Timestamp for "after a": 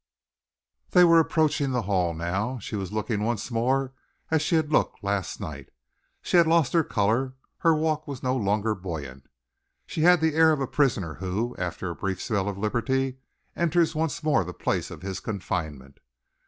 11.59-11.95